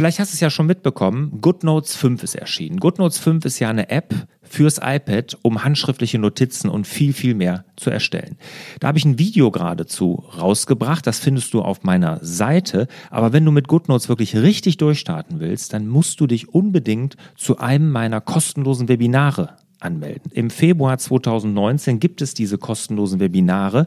[0.00, 2.80] Vielleicht hast du es ja schon mitbekommen, GoodNotes 5 ist erschienen.
[2.80, 7.66] GoodNotes 5 ist ja eine App fürs iPad, um handschriftliche Notizen und viel, viel mehr
[7.76, 8.38] zu erstellen.
[8.80, 12.88] Da habe ich ein Video geradezu rausgebracht, das findest du auf meiner Seite.
[13.10, 17.58] Aber wenn du mit GoodNotes wirklich richtig durchstarten willst, dann musst du dich unbedingt zu
[17.58, 20.32] einem meiner kostenlosen Webinare anmelden.
[20.32, 23.86] Im Februar 2019 gibt es diese kostenlosen Webinare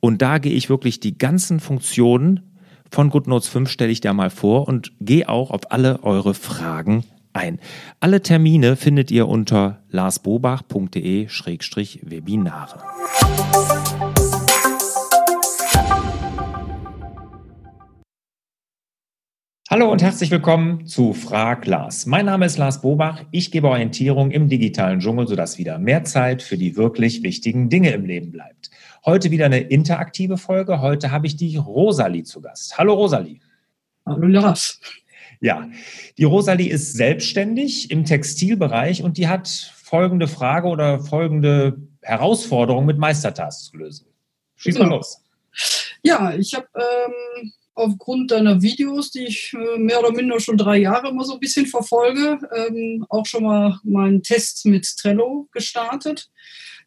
[0.00, 2.42] und da gehe ich wirklich die ganzen Funktionen
[2.90, 7.04] von GoodNotes 5 stelle ich dir mal vor und gehe auch auf alle eure Fragen
[7.32, 7.58] ein.
[8.00, 12.78] Alle Termine findet ihr unter larsbobach.de-webinare.
[19.70, 22.06] Hallo und herzlich willkommen zu Frag Lars.
[22.06, 23.22] Mein Name ist Lars Bobach.
[23.32, 27.90] Ich gebe Orientierung im digitalen Dschungel, sodass wieder mehr Zeit für die wirklich wichtigen Dinge
[27.90, 28.70] im Leben bleibt.
[29.04, 30.80] Heute wieder eine interaktive Folge.
[30.80, 32.78] Heute habe ich die Rosalie zu Gast.
[32.78, 33.40] Hallo Rosalie.
[34.06, 34.80] Hallo Lars.
[35.40, 35.68] Ja,
[36.16, 42.96] die Rosalie ist selbstständig im Textilbereich und die hat folgende Frage oder folgende Herausforderung mit
[42.96, 44.06] Meistertasks zu lösen.
[44.56, 44.96] Schieß mal genau.
[44.96, 45.22] los.
[46.02, 50.78] Ja, ich habe ähm, aufgrund deiner Videos, die ich äh, mehr oder minder schon drei
[50.78, 56.30] Jahre immer so ein bisschen verfolge, ähm, auch schon mal meinen Test mit Trello gestartet.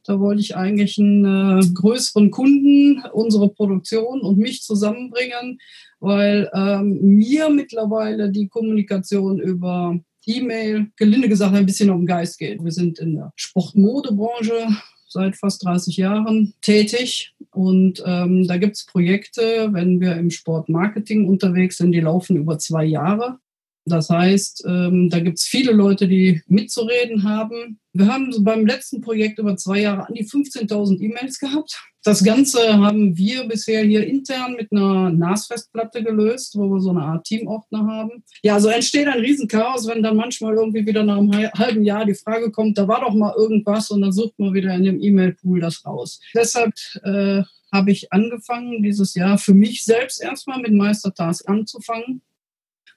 [0.04, 5.60] Da wollte ich eigentlich einen äh, größeren Kunden, unsere Produktion und mich zusammenbringen,
[6.00, 12.38] weil ähm, mir mittlerweile die Kommunikation über E-Mail, gelinde gesagt, ein bisschen um den Geist
[12.38, 12.64] geht.
[12.64, 14.68] Wir sind in der Sportmodebranche
[15.08, 21.28] seit fast 30 Jahren tätig und ähm, da gibt es Projekte, wenn wir im Sportmarketing
[21.28, 23.40] unterwegs sind, die laufen über zwei Jahre.
[23.86, 27.80] Das heißt, ähm, da gibt es viele Leute, die mitzureden haben.
[27.94, 31.82] Wir haben beim letzten Projekt über zwei Jahre an die 15.000 E-Mails gehabt.
[32.04, 37.04] Das Ganze haben wir bisher hier intern mit einer NAS-Festplatte gelöst, wo wir so eine
[37.04, 38.24] Art Teamordner haben.
[38.42, 42.16] Ja, so entsteht ein Riesenchaos, wenn dann manchmal irgendwie wieder nach einem halben Jahr die
[42.16, 45.60] Frage kommt, da war doch mal irgendwas und dann sucht man wieder in dem E-Mail-Pool
[45.60, 46.20] das raus.
[46.34, 46.74] Deshalb
[47.04, 52.22] äh, habe ich angefangen, dieses Jahr für mich selbst erstmal mit Meistertask anzufangen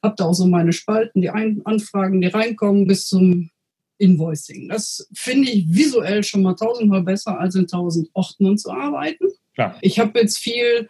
[0.05, 3.51] habe da auch so meine Spalten, die Ein Anfragen, die reinkommen, bis zum
[3.99, 4.69] Invoicing.
[4.69, 9.27] Das finde ich visuell schon mal tausendmal besser, als in tausend Ordnern zu arbeiten.
[9.55, 9.79] Klar.
[9.83, 10.89] Ich habe jetzt viel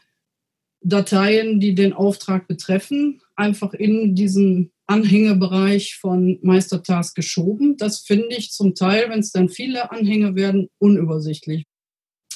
[0.80, 7.76] Dateien, die den Auftrag betreffen, einfach in diesen Anhängebereich von Meistertask geschoben.
[7.78, 11.64] Das finde ich zum Teil, wenn es dann viele Anhänge werden, unübersichtlich.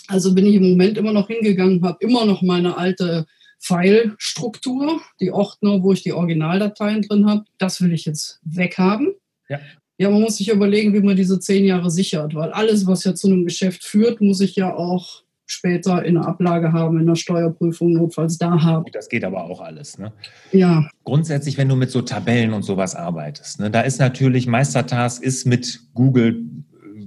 [0.07, 3.27] Also bin ich im Moment immer noch hingegangen, habe immer noch meine alte
[3.59, 7.45] File-Struktur, die Ordner, wo ich die Originaldateien drin habe.
[7.59, 9.15] Das will ich jetzt weghaben.
[9.49, 9.61] Ja.
[9.99, 13.15] Ja, man muss sich überlegen, wie man diese zehn Jahre sichert, weil alles, was ja
[13.15, 17.17] zu einem Geschäft führt, muss ich ja auch später in der Ablage haben, in der
[17.17, 18.85] Steuerprüfung notfalls da haben.
[18.93, 19.99] Das geht aber auch alles.
[19.99, 20.13] Ne?
[20.53, 20.89] Ja.
[21.05, 25.47] Grundsätzlich, wenn du mit so Tabellen und sowas arbeitest, ne, da ist natürlich Meistertask ist
[25.47, 26.45] mit Google,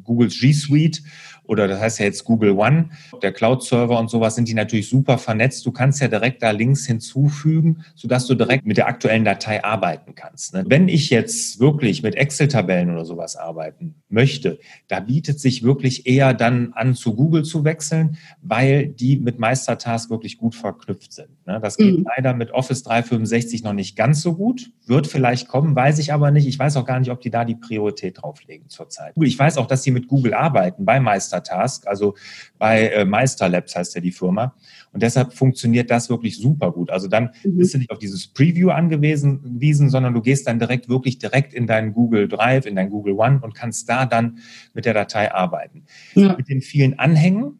[0.03, 1.01] Googles G Suite
[1.51, 2.91] oder das heißt ja jetzt Google One,
[3.21, 5.65] der Cloud-Server und sowas sind die natürlich super vernetzt.
[5.65, 10.15] Du kannst ja direkt da Links hinzufügen, sodass du direkt mit der aktuellen Datei arbeiten
[10.15, 10.53] kannst.
[10.53, 10.63] Ne?
[10.65, 16.33] Wenn ich jetzt wirklich mit Excel-Tabellen oder sowas arbeiten möchte, da bietet sich wirklich eher
[16.33, 21.45] dann an, zu Google zu wechseln, weil die mit Meistertask wirklich gut verknüpft sind.
[21.45, 21.59] Ne?
[21.61, 22.07] Das geht mhm.
[22.15, 26.31] leider mit Office 365 noch nicht ganz so gut, wird vielleicht kommen, weiß ich aber
[26.31, 26.47] nicht.
[26.47, 29.13] Ich weiß auch gar nicht, ob die da die Priorität drauflegen zurzeit.
[29.19, 31.40] Ich weiß auch, dass sie mit Google arbeiten bei Meistertask.
[31.43, 32.15] Task, also
[32.57, 34.55] bei äh, Meister Labs heißt ja die Firma.
[34.93, 36.89] Und deshalb funktioniert das wirklich super gut.
[36.89, 37.57] Also dann mhm.
[37.57, 41.67] bist du nicht auf dieses Preview angewiesen, sondern du gehst dann direkt wirklich direkt in
[41.67, 44.39] deinen Google Drive, in dein Google One und kannst da dann
[44.73, 45.85] mit der Datei arbeiten.
[46.15, 46.35] Ja.
[46.35, 47.59] Mit den vielen Anhängen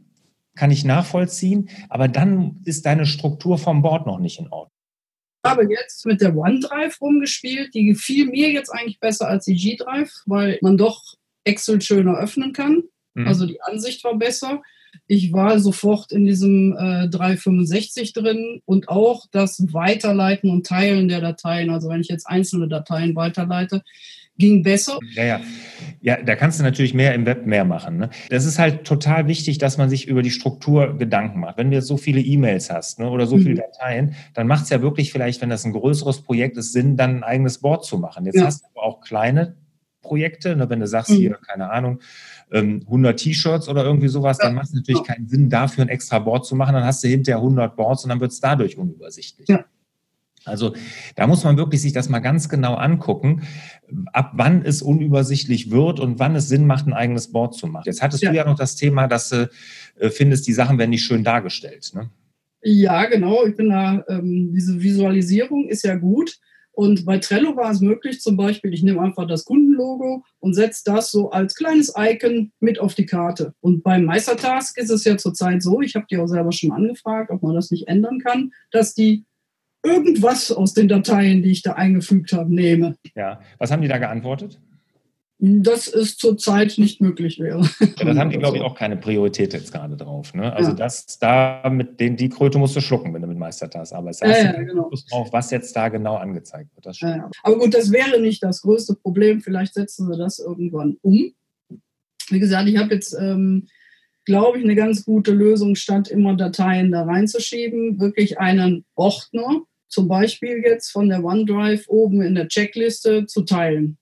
[0.55, 4.71] kann ich nachvollziehen, aber dann ist deine Struktur vom Board noch nicht in Ordnung.
[5.43, 7.73] Ich habe jetzt mit der OneDrive rumgespielt.
[7.73, 11.01] Die gefiel mir jetzt eigentlich besser als die G-Drive, weil man doch
[11.43, 12.83] Excel schöner öffnen kann.
[13.13, 13.27] Mhm.
[13.27, 14.61] Also die Ansicht war besser.
[15.07, 21.21] Ich war sofort in diesem äh, 365 drin und auch das Weiterleiten und Teilen der
[21.21, 21.69] Dateien.
[21.69, 23.83] Also wenn ich jetzt einzelne Dateien weiterleite,
[24.37, 24.99] ging besser.
[25.13, 25.41] Ja, ja.
[26.01, 27.97] Ja, da kannst du natürlich mehr im Web mehr machen.
[27.97, 28.09] Ne?
[28.29, 31.57] Das ist halt total wichtig, dass man sich über die Struktur Gedanken macht.
[31.57, 33.43] Wenn du jetzt so viele E-Mails hast ne, oder so mhm.
[33.43, 36.97] viele Dateien, dann macht es ja wirklich vielleicht, wenn das ein größeres Projekt ist, Sinn,
[36.97, 38.25] dann ein eigenes Board zu machen.
[38.25, 38.45] Jetzt ja.
[38.45, 39.55] hast du aber auch kleine
[40.01, 40.55] Projekte.
[40.55, 40.69] Ne?
[40.69, 41.15] Wenn du sagst, mhm.
[41.15, 41.99] hier, keine Ahnung,
[42.51, 46.19] 100 ähm, T-Shirts oder irgendwie sowas, dann macht es natürlich keinen Sinn, dafür ein extra
[46.19, 46.73] Board zu machen.
[46.73, 49.47] Dann hast du hinterher 100 Boards und dann wird es dadurch unübersichtlich.
[49.47, 49.65] Ja.
[50.43, 50.73] Also
[51.15, 53.43] da muss man wirklich sich das mal ganz genau angucken,
[54.11, 57.83] ab wann es unübersichtlich wird und wann es Sinn macht, ein eigenes Board zu machen.
[57.85, 58.31] Jetzt hattest ja.
[58.31, 59.49] du ja noch das Thema, dass du
[59.99, 61.91] äh, findest, die Sachen werden nicht schön dargestellt.
[61.93, 62.09] Ne?
[62.63, 63.45] Ja, genau.
[63.45, 66.39] Ich bin da, ähm, diese Visualisierung ist ja gut.
[66.73, 70.83] Und bei Trello war es möglich, zum Beispiel, ich nehme einfach das Kundenlogo und setze
[70.85, 73.53] das so als kleines Icon mit auf die Karte.
[73.59, 77.29] Und beim Meistertask ist es ja zurzeit so, ich habe die auch selber schon angefragt,
[77.29, 79.25] ob man das nicht ändern kann, dass die
[79.83, 82.95] irgendwas aus den Dateien, die ich da eingefügt habe, nehme.
[83.15, 84.59] Ja, was haben die da geantwortet?
[85.43, 87.67] Dass es zurzeit nicht möglich wäre.
[87.97, 90.33] Ja, das haben die, glaube ich, auch keine Priorität jetzt gerade drauf.
[90.33, 90.53] Ne?
[90.53, 90.75] Also ja.
[90.75, 94.23] das da mit den, die Kröte musst du schlucken, wenn du mit Meistertask arbeitest.
[94.23, 94.89] Ja, ja, genau.
[95.09, 96.95] drauf, was jetzt da genau angezeigt wird.
[96.97, 99.41] Ja, Aber gut, das wäre nicht das größte Problem.
[99.41, 101.31] Vielleicht setzen sie das irgendwann um.
[102.29, 103.67] Wie gesagt, ich habe jetzt, ähm,
[104.25, 110.07] glaube ich, eine ganz gute Lösung, statt immer Dateien da reinzuschieben, wirklich einen Ordner, zum
[110.07, 113.97] Beispiel jetzt von der OneDrive oben in der Checkliste zu teilen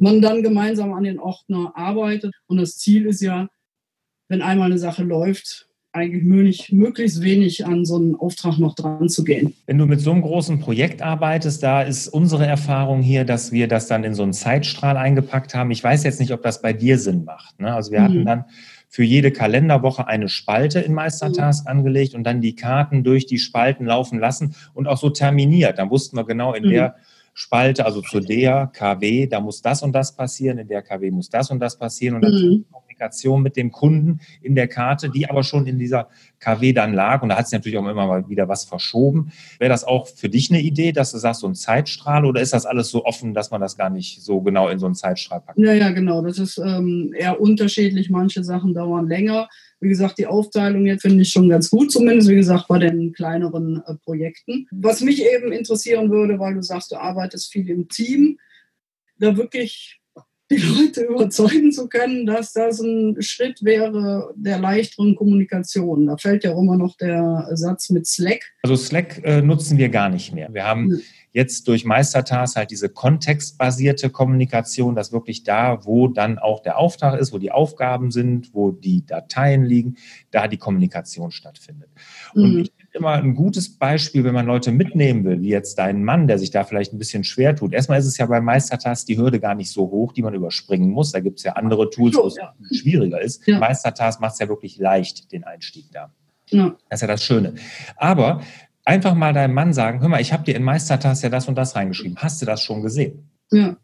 [0.00, 2.34] man dann gemeinsam an den Ordner arbeitet.
[2.46, 3.48] Und das Ziel ist ja,
[4.28, 9.24] wenn einmal eine Sache läuft, eigentlich möglichst wenig an so einen Auftrag noch dran zu
[9.24, 9.54] gehen.
[9.66, 13.66] Wenn du mit so einem großen Projekt arbeitest, da ist unsere Erfahrung hier, dass wir
[13.66, 15.72] das dann in so einen Zeitstrahl eingepackt haben.
[15.72, 17.58] Ich weiß jetzt nicht, ob das bei dir Sinn macht.
[17.60, 17.74] Ne?
[17.74, 18.04] Also wir mhm.
[18.04, 18.44] hatten dann
[18.88, 21.70] für jede Kalenderwoche eine Spalte in Meistertask mhm.
[21.70, 25.78] angelegt und dann die Karten durch die Spalten laufen lassen und auch so terminiert.
[25.78, 26.70] Dann wussten wir genau, in mhm.
[26.70, 26.96] der
[27.40, 31.30] Spalte, also zu der KW, da muss das und das passieren, in der KW muss
[31.30, 32.64] das und das passieren und dann mhm.
[32.70, 36.08] Kommunikation mit dem Kunden in der Karte, die aber schon in dieser
[36.38, 39.32] KW dann lag und da hat sich natürlich auch immer mal wieder was verschoben.
[39.58, 42.52] Wäre das auch für dich eine Idee, dass du sagst, so ein Zeitstrahl oder ist
[42.52, 45.40] das alles so offen, dass man das gar nicht so genau in so einen Zeitstrahl
[45.40, 45.58] packt?
[45.58, 46.20] Ja, ja, genau.
[46.20, 48.10] Das ist ähm, eher unterschiedlich.
[48.10, 49.48] Manche Sachen dauern länger.
[49.80, 53.12] Wie gesagt, die Aufteilung jetzt finde ich schon ganz gut, zumindest wie gesagt bei den
[53.12, 54.66] kleineren äh, Projekten.
[54.70, 58.38] Was mich eben interessieren würde, weil du sagst, du arbeitest viel im Team,
[59.18, 60.00] da wirklich
[60.50, 66.06] die Leute überzeugen zu können, dass das ein Schritt wäre der leichteren Kommunikation.
[66.06, 68.42] Da fällt ja immer noch der Satz mit Slack.
[68.62, 70.52] Also Slack äh, nutzen wir gar nicht mehr.
[70.52, 71.00] Wir haben.
[71.32, 77.18] Jetzt durch Meistertask halt diese kontextbasierte Kommunikation, dass wirklich da, wo dann auch der Auftrag
[77.18, 79.96] ist, wo die Aufgaben sind, wo die Dateien liegen,
[80.30, 81.90] da die Kommunikation stattfindet.
[82.34, 82.58] Und mhm.
[82.60, 86.38] ich immer ein gutes Beispiel, wenn man Leute mitnehmen will, wie jetzt dein Mann, der
[86.38, 87.72] sich da vielleicht ein bisschen schwer tut.
[87.72, 90.90] Erstmal ist es ja bei Meistertask die Hürde gar nicht so hoch, die man überspringen
[90.90, 91.12] muss.
[91.12, 92.52] Da gibt es ja andere Tools, wo es ja.
[92.72, 93.46] schwieriger ist.
[93.46, 93.58] Ja.
[93.58, 96.12] Meistertask macht es ja wirklich leicht, den Einstieg da.
[96.48, 96.76] Ja.
[96.88, 97.54] Das ist ja das Schöne.
[97.96, 98.40] Aber
[98.84, 101.56] einfach mal deinem Mann sagen, hör mal, ich habe dir in Meistertask ja das und
[101.56, 102.16] das reingeschrieben.
[102.18, 103.30] Hast du das schon gesehen?
[103.50, 103.76] Ja.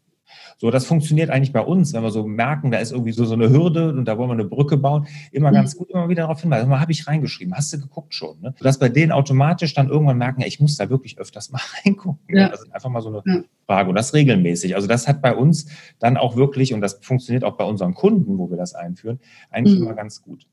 [0.59, 3.35] So, das funktioniert eigentlich bei uns, wenn wir so merken, da ist irgendwie so, so
[3.35, 5.79] eine Hürde und da wollen wir eine Brücke bauen, immer ganz mhm.
[5.79, 6.67] gut, immer wieder darauf hinweisen.
[6.67, 8.41] Mal habe ich reingeschrieben, hast du geguckt schon?
[8.41, 8.55] Ne?
[8.59, 12.35] Dass bei denen automatisch dann irgendwann merken, ich muss da wirklich öfters mal reingucken.
[12.35, 12.49] Ja.
[12.49, 13.43] Das ist einfach mal so eine ja.
[13.67, 14.75] Frage und das regelmäßig.
[14.75, 15.67] Also das hat bei uns
[15.99, 19.19] dann auch wirklich, und das funktioniert auch bei unseren Kunden, wo wir das einführen,
[19.51, 19.85] eigentlich mhm.
[19.85, 20.47] immer ganz gut.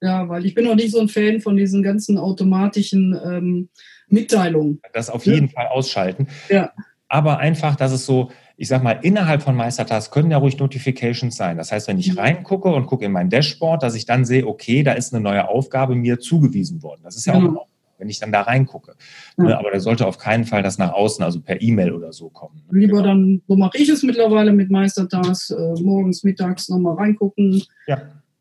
[0.00, 3.68] Ja, weil ich bin auch nicht so ein Fan von diesen ganzen automatischen ähm,
[4.08, 4.80] Mitteilungen.
[4.92, 5.52] Das auf jeden ja.
[5.52, 6.28] Fall ausschalten.
[6.48, 6.72] Ja.
[7.08, 11.36] Aber einfach, dass es so, ich sag mal, innerhalb von Meistertask können ja ruhig Notifications
[11.36, 11.56] sein.
[11.56, 12.18] Das heißt, wenn ich mhm.
[12.18, 15.48] reingucke und gucke in mein Dashboard, dass ich dann sehe, okay, da ist eine neue
[15.48, 17.00] Aufgabe mir zugewiesen worden.
[17.02, 17.58] Das ist ja mhm.
[17.58, 17.66] auch
[18.00, 18.94] wenn ich dann da reingucke.
[19.36, 19.44] Ja.
[19.44, 22.30] Ne, aber da sollte auf keinen Fall das nach außen, also per E-Mail oder so
[22.30, 22.62] kommen.
[22.70, 22.80] Ne?
[22.80, 23.08] Lieber genau.
[23.08, 27.62] dann, so mache ich es mittlerweile mit Meistertask, äh, morgens, mittags nochmal reingucken.
[27.86, 28.00] Ja.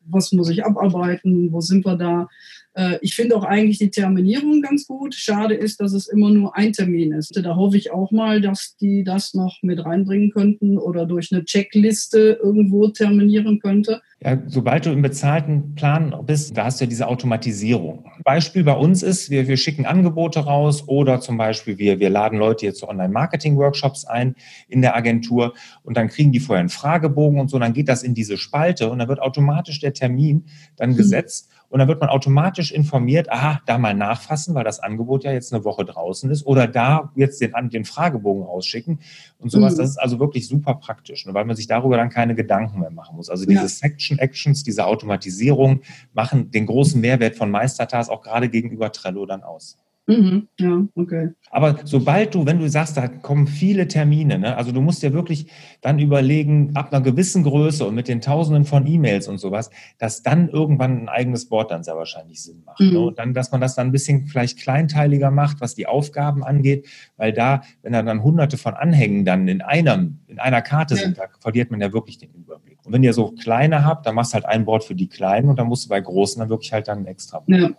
[0.09, 1.51] Was muss ich abarbeiten?
[1.51, 2.27] Wo sind wir da?
[2.73, 5.15] Äh, ich finde auch eigentlich die Terminierung ganz gut.
[5.15, 7.35] Schade ist, dass es immer nur ein Termin ist.
[7.35, 11.45] Da hoffe ich auch mal, dass die das noch mit reinbringen könnten oder durch eine
[11.45, 14.01] Checkliste irgendwo terminieren könnte.
[14.21, 18.04] Ja, sobald du im bezahlten Plan bist, da hast du ja diese Automatisierung.
[18.26, 22.38] Beispiel bei uns ist, wir, wir schicken Angebote raus oder zum Beispiel wir, wir laden
[22.38, 24.35] Leute jetzt zu Online-Marketing-Workshops ein
[24.68, 28.04] in der Agentur und dann kriegen die vorher einen Fragebogen und so, dann geht das
[28.04, 30.97] in diese Spalte und dann wird automatisch der Termin dann mhm.
[30.97, 35.31] gesetzt und dann wird man automatisch informiert, aha, da mal nachfassen, weil das Angebot ja
[35.31, 38.99] jetzt eine Woche draußen ist oder da jetzt den, den Fragebogen rausschicken
[39.38, 39.73] und sowas.
[39.73, 39.78] Mhm.
[39.78, 42.92] Das ist also wirklich super praktisch, ne, weil man sich darüber dann keine Gedanken mehr
[42.92, 43.30] machen muss.
[43.30, 43.68] Also diese ja.
[43.68, 45.81] Section Actions, diese Automatisierung
[46.14, 49.78] machen den großen Mehrwert von Meistertask auch gerade gegenüber Trello dann aus.
[50.09, 51.30] Mhm, ja, okay.
[51.51, 55.13] Aber sobald du, wenn du sagst, da kommen viele Termine, ne, also du musst ja
[55.13, 55.51] wirklich
[55.81, 60.23] dann überlegen, ab einer gewissen Größe und mit den Tausenden von E-Mails und sowas, dass
[60.23, 62.80] dann irgendwann ein eigenes Board dann sehr wahrscheinlich Sinn macht.
[62.80, 62.87] Ne?
[62.87, 62.94] Mhm.
[62.94, 62.99] Ne?
[62.99, 66.87] Und dann, dass man das dann ein bisschen vielleicht kleinteiliger macht, was die Aufgaben angeht,
[67.16, 71.01] weil da, wenn da dann hunderte von Anhängen dann in einem, in einer Karte ja.
[71.01, 72.80] sind, da verliert man ja wirklich den Überblick.
[72.83, 75.49] Und wenn ihr so kleine habt, dann machst du halt ein Board für die kleinen
[75.49, 77.69] und dann musst du bei großen dann wirklich halt dann ein extra Board ja.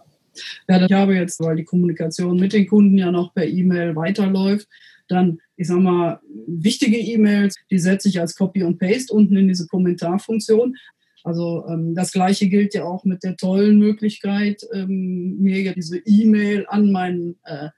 [0.69, 4.69] Ja, ich habe jetzt, weil die Kommunikation mit den Kunden ja noch per E-Mail weiterläuft,
[5.09, 9.49] dann, ich sag mal, wichtige E-Mails, die setze ich als Copy und Paste unten in
[9.49, 10.77] diese Kommentarfunktion.
[11.25, 15.99] Also ähm, das gleiche gilt ja auch mit der tollen Möglichkeit, ähm, mir ja diese
[15.99, 17.69] E-Mail an meinen äh,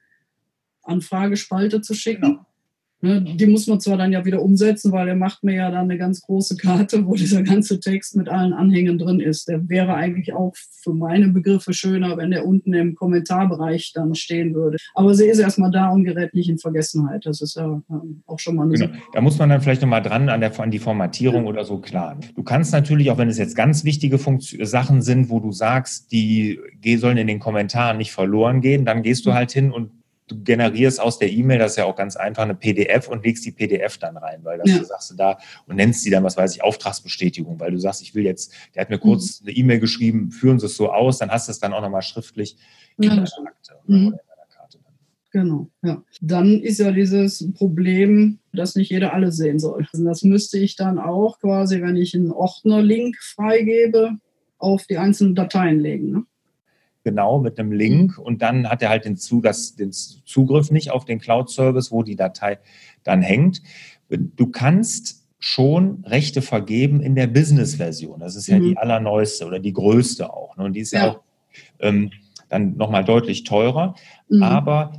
[0.83, 2.23] Anfragespalte zu schicken.
[2.23, 2.47] Genau.
[3.05, 5.91] Ne, die muss man zwar dann ja wieder umsetzen, weil er macht mir ja dann
[5.91, 9.49] eine ganz große Karte, wo dieser ganze Text mit allen Anhängen drin ist.
[9.49, 14.55] Der wäre eigentlich auch für meine Begriffe schöner, wenn der unten im Kommentarbereich dann stehen
[14.55, 14.77] würde.
[14.95, 17.27] Aber sie ist erstmal da und gerät nicht in Vergessenheit.
[17.27, 18.93] Das ist ja ähm, auch schon mal eine genau.
[19.13, 21.51] Da muss man dann vielleicht nochmal dran an, der, an die Formatierung ja.
[21.51, 22.17] oder so klar.
[22.37, 26.13] Du kannst natürlich, auch wenn es jetzt ganz wichtige Funktion, Sachen sind, wo du sagst,
[26.13, 26.61] die
[26.99, 29.35] sollen in den Kommentaren nicht verloren gehen, dann gehst du mhm.
[29.35, 29.91] halt hin und
[30.29, 33.45] du generierst aus der E-Mail, das ist ja auch ganz einfach, eine PDF und legst
[33.45, 34.79] die PDF dann rein, weil das ja.
[34.79, 38.03] du sagst du da und nennst die dann, was weiß ich, Auftragsbestätigung, weil du sagst,
[38.03, 39.49] ich will jetzt, der hat mir kurz mhm.
[39.49, 42.03] eine E-Mail geschrieben, führen Sie es so aus, dann hast du es dann auch nochmal
[42.03, 42.57] schriftlich
[42.99, 44.09] in ja, der Akte mhm.
[44.09, 44.79] oder in deiner Karte.
[45.33, 46.03] Genau, ja.
[46.21, 49.87] Dann ist ja dieses Problem, dass nicht jeder alles sehen soll.
[49.93, 54.19] Das müsste ich dann auch quasi, wenn ich einen Ordner-Link freigebe,
[54.59, 56.13] auf die einzelnen Dateien legen.
[56.13, 56.25] Ne?
[57.05, 61.05] Genau mit einem Link und dann hat er halt den, das, den Zugriff nicht auf
[61.05, 62.59] den Cloud-Service, wo die Datei
[63.03, 63.63] dann hängt.
[64.09, 68.21] Du kannst schon Rechte vergeben in der Business-Version.
[68.21, 68.63] Das ist ja mhm.
[68.63, 70.57] die allerneueste oder die größte auch.
[70.57, 70.65] Ne?
[70.65, 71.21] Und die ist ja, ja auch
[71.81, 72.13] ähm,
[72.49, 73.97] dann nochmal deutlich teurer.
[74.29, 74.43] Mhm.
[74.43, 74.93] Aber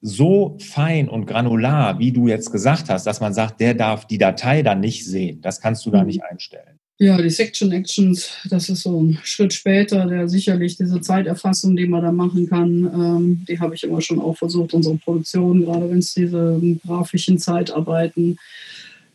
[0.00, 4.18] so fein und granular, wie du jetzt gesagt hast, dass man sagt, der darf die
[4.18, 6.06] Datei dann nicht sehen, das kannst du da mhm.
[6.06, 6.75] nicht einstellen.
[6.98, 11.86] Ja, die Section Actions, das ist so ein Schritt später, der sicherlich diese Zeiterfassung, die
[11.86, 15.90] man da machen kann, ähm, die habe ich immer schon auch versucht, unsere Produktion, gerade
[15.90, 18.38] wenn es diese grafischen Zeitarbeiten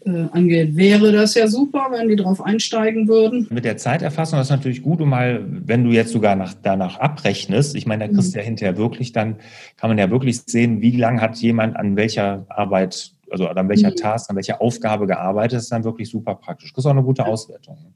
[0.05, 0.75] äh, angeht.
[0.75, 3.47] Wäre das ja super, wenn die darauf einsteigen würden.
[3.49, 7.75] Mit der Zeiterfassung ist natürlich gut, um mal, wenn du jetzt sogar nach, danach abrechnest,
[7.75, 8.41] ich meine, da kriegst du mhm.
[8.41, 9.37] ja hinterher wirklich, dann
[9.77, 13.91] kann man ja wirklich sehen, wie lange hat jemand an welcher Arbeit also an welcher
[13.91, 13.95] mhm.
[13.95, 16.73] Task, an welcher Aufgabe gearbeitet, ist dann wirklich super praktisch.
[16.73, 17.93] Das ist auch eine gute Auswertung.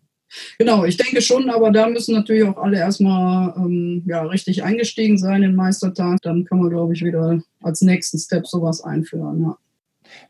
[0.57, 5.17] Genau, ich denke schon, aber da müssen natürlich auch alle erstmal ähm, ja, richtig eingestiegen
[5.17, 6.21] sein in Meistertag.
[6.23, 9.41] Dann kann man, glaube ich, wieder als nächsten Step sowas einführen.
[9.41, 9.57] Ja.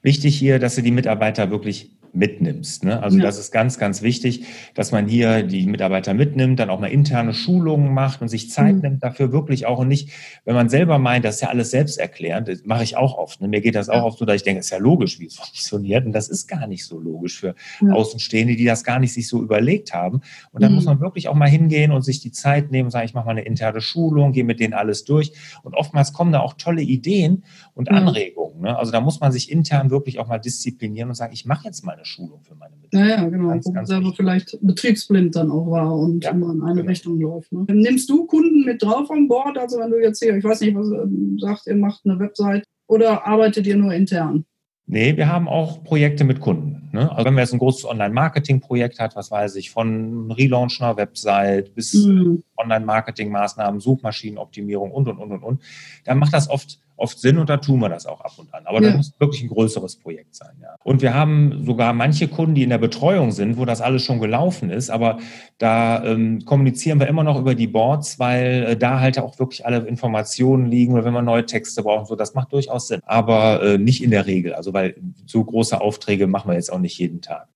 [0.02, 2.84] Wichtig hier, dass Sie die Mitarbeiter wirklich mitnimmst.
[2.84, 3.02] Ne?
[3.02, 3.24] Also ja.
[3.24, 7.34] das ist ganz, ganz wichtig, dass man hier die Mitarbeiter mitnimmt, dann auch mal interne
[7.34, 8.82] Schulungen macht und sich Zeit mhm.
[8.82, 10.10] nimmt dafür wirklich auch und nicht,
[10.46, 13.42] wenn man selber meint, das ist ja alles selbsterklärend, das mache ich auch oft.
[13.42, 13.48] Ne?
[13.48, 15.36] Mir geht das auch oft so, dass ich denke, es ist ja logisch, wie es
[15.36, 17.94] funktioniert und das ist gar nicht so logisch für ja.
[17.94, 20.22] Außenstehende, die das gar nicht sich so überlegt haben.
[20.52, 20.76] Und dann mhm.
[20.76, 23.26] muss man wirklich auch mal hingehen und sich die Zeit nehmen und sagen, ich mache
[23.26, 26.82] mal eine interne Schulung, gehe mit denen alles durch und oftmals kommen da auch tolle
[26.82, 27.44] Ideen
[27.74, 27.90] und.
[27.96, 28.62] Anregungen.
[28.62, 28.78] Ne?
[28.78, 31.84] Also da muss man sich intern wirklich auch mal disziplinieren und sagen, ich mache jetzt
[31.84, 33.16] mal eine Schulung für meine Mitarbeiter.
[33.16, 33.50] Ja, ja, genau.
[33.50, 36.90] Ganz, ganz selber vielleicht betriebsblind dann auch war und ja, immer in eine genau.
[36.90, 37.52] Richtung läuft.
[37.52, 37.66] Ne?
[37.68, 39.58] Nimmst du Kunden mit drauf an Bord?
[39.58, 42.64] Also wenn du jetzt hier, ich weiß nicht, was ähm, sagt, ihr macht eine Website
[42.88, 44.46] oder arbeitet ihr nur intern?
[44.88, 46.90] Nee, wir haben auch Projekte mit Kunden.
[46.94, 47.12] Ne?
[47.12, 51.74] Also wenn man jetzt ein großes Online-Marketing-Projekt hat, was weiß ich, von Relaunch einer Website
[51.74, 52.44] bis mhm.
[52.56, 55.62] Online-Marketing-Maßnahmen, Suchmaschinenoptimierung und, und, und, und, und,
[56.06, 58.66] dann macht das oft oft Sinn und da tun wir das auch ab und an.
[58.66, 58.90] Aber ja.
[58.90, 60.56] das muss wirklich ein größeres Projekt sein.
[60.62, 60.76] Ja.
[60.84, 64.20] Und wir haben sogar manche Kunden, die in der Betreuung sind, wo das alles schon
[64.20, 65.20] gelaufen ist, aber
[65.58, 69.66] da ähm, kommunizieren wir immer noch über die Boards, weil äh, da halt auch wirklich
[69.66, 73.02] alle Informationen liegen oder wenn wir neue Texte brauchen, so das macht durchaus Sinn.
[73.06, 74.54] Aber äh, nicht in der Regel.
[74.54, 77.48] Also weil so große Aufträge machen wir jetzt auch nicht jeden Tag.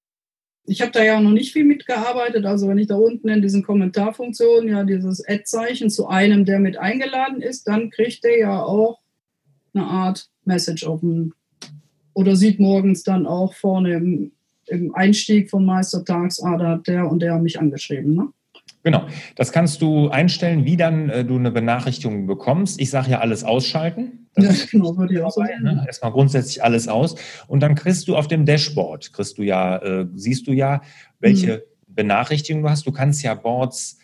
[0.66, 2.46] Ich habe da ja noch nicht viel mitgearbeitet.
[2.46, 6.78] Also wenn ich da unten in diesen Kommentarfunktionen ja dieses Ad-Zeichen zu einem, der mit
[6.78, 9.00] eingeladen ist, dann kriegt der ja auch
[9.74, 11.34] eine Art Message offen.
[12.14, 14.32] Oder sieht morgens dann auch vorne im,
[14.68, 18.16] im Einstieg von Meistertags, ah, da hat der und der mich angeschrieben.
[18.16, 18.28] Ne?
[18.84, 22.80] Genau, das kannst du einstellen, wie dann äh, du eine Benachrichtigung bekommst.
[22.80, 24.28] Ich sage ja alles ausschalten.
[24.36, 25.64] Das ja, genau, würde ich auch so sagen.
[25.64, 25.84] Ne?
[25.86, 27.16] Erstmal grundsätzlich alles aus.
[27.48, 30.82] Und dann kriegst du auf dem Dashboard, kriegst du ja, äh, siehst du ja,
[31.20, 31.62] welche hm.
[31.88, 32.88] Benachrichtigungen du hast.
[32.88, 33.99] Du kannst ja Boards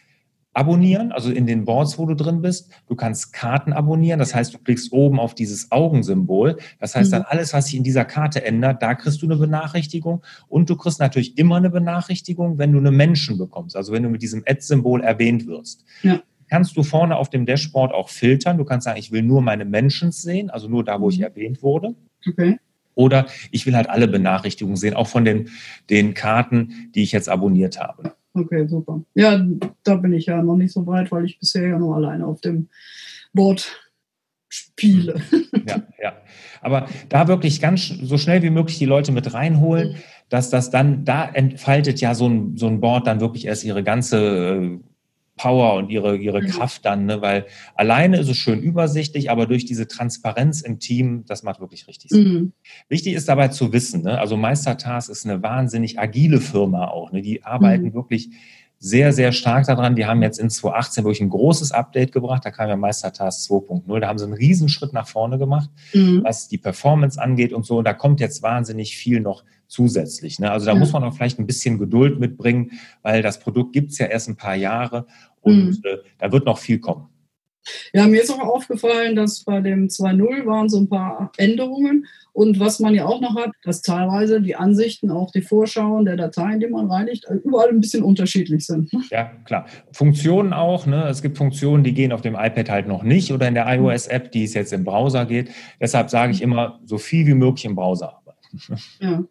[0.56, 2.72] abonnieren, also in den Boards, wo du drin bist.
[2.88, 6.58] Du kannst Karten abonnieren, das heißt, du klickst oben auf dieses Augensymbol.
[6.80, 7.28] Das heißt, dann mhm.
[7.30, 10.24] alles, was sich in dieser Karte ändert, da kriegst du eine Benachrichtigung.
[10.48, 14.10] Und du kriegst natürlich immer eine Benachrichtigung, wenn du eine Menschen bekommst, also wenn du
[14.10, 15.84] mit diesem Ad-Symbol erwähnt wirst.
[16.04, 16.22] Ja.
[16.50, 18.58] Kannst du vorne auf dem Dashboard auch filtern.
[18.58, 21.26] Du kannst sagen, ich will nur meine Menschen sehen, also nur da, wo ich mhm.
[21.26, 21.96] erwähnt wurde.
[22.26, 22.60] Okay.
[22.94, 25.50] Oder ich will halt alle Benachrichtigungen sehen, auch von den,
[25.90, 28.16] den Karten, die ich jetzt abonniert habe.
[28.36, 29.01] Okay, super.
[29.13, 29.44] Ja,
[29.84, 32.42] da bin ich ja noch nicht so weit, weil ich bisher ja nur alleine auf
[32.42, 32.68] dem
[33.34, 33.82] Board
[34.50, 35.22] spiele.
[35.68, 36.13] Ja, ja.
[36.62, 39.96] Aber da wirklich ganz so schnell wie möglich die Leute mit reinholen,
[40.30, 43.84] dass das dann, da entfaltet ja so ein, so ein Board dann wirklich erst ihre
[43.84, 44.80] ganze äh,
[45.38, 46.48] Power und ihre, ihre mhm.
[46.48, 47.22] Kraft dann, ne?
[47.22, 51.88] weil alleine ist es schön übersichtlich, aber durch diese Transparenz im Team, das macht wirklich
[51.88, 52.34] richtig Sinn.
[52.34, 52.54] Mhm.
[52.88, 54.20] Wichtig ist dabei zu wissen, ne?
[54.20, 57.22] also Meistertask ist eine wahnsinnig agile Firma auch, ne?
[57.22, 57.94] die arbeiten mhm.
[57.94, 58.30] wirklich
[58.77, 59.96] sehr, sehr stark daran.
[59.96, 62.46] Die haben jetzt in 2018 wirklich ein großes Update gebracht.
[62.46, 64.00] Da kam ja Meistertask 2.0.
[64.00, 66.22] Da haben sie einen Riesenschritt nach vorne gemacht, mhm.
[66.24, 67.77] was die Performance angeht und so.
[67.77, 69.44] Und da kommt jetzt wahnsinnig viel noch
[69.75, 70.39] zusätzlich.
[70.39, 70.50] Ne?
[70.50, 70.79] Also da ja.
[70.79, 74.29] muss man auch vielleicht ein bisschen Geduld mitbringen, weil das Produkt gibt es ja erst
[74.29, 75.05] ein paar Jahre
[75.41, 75.82] und mhm.
[75.84, 77.10] äh, da wird noch viel kommen.
[77.94, 82.05] Ja, mir ist auch aufgefallen, dass bei dem 2.0 waren so ein paar Änderungen.
[82.32, 86.15] Und was man ja auch noch hat, dass teilweise die Ansichten, auch die Vorschauen der
[86.15, 88.91] Dateien, die man reinigt, überall ein bisschen unterschiedlich sind.
[89.10, 89.65] Ja, klar.
[89.91, 90.86] Funktionen auch.
[90.86, 91.08] Ne?
[91.08, 94.32] Es gibt Funktionen, die gehen auf dem iPad halt noch nicht oder in der iOS-App,
[94.32, 95.50] die es jetzt im Browser geht.
[95.82, 98.22] Deshalb sage ich immer, so viel wie möglich im Browser.
[99.00, 99.24] Ja,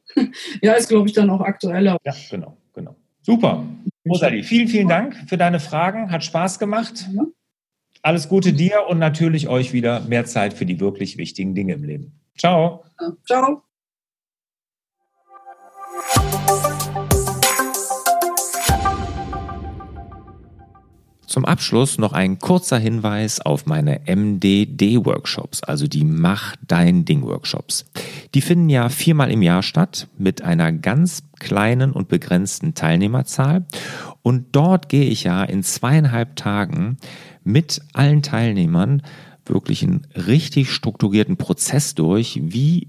[0.62, 1.98] ja ist, glaube ich, dann auch aktueller.
[2.04, 2.96] Ja, genau, genau.
[3.22, 3.64] Super.
[4.06, 6.10] Rosalie, vielen, vielen Dank für deine Fragen.
[6.10, 7.08] Hat Spaß gemacht.
[7.14, 7.24] Ja.
[8.02, 11.84] Alles Gute dir und natürlich euch wieder mehr Zeit für die wirklich wichtigen Dinge im
[11.84, 12.20] Leben.
[12.36, 12.84] Ciao.
[13.26, 13.62] Ciao.
[21.26, 27.86] Zum Abschluss noch ein kurzer Hinweis auf meine MDD-Workshops, also die Mach dein Ding-Workshops.
[28.34, 33.64] Die finden ja viermal im Jahr statt mit einer ganz kleinen und begrenzten Teilnehmerzahl.
[34.22, 36.96] Und dort gehe ich ja in zweieinhalb Tagen
[37.44, 39.02] mit allen Teilnehmern
[39.46, 42.88] wirklich einen richtig strukturierten Prozess durch, wie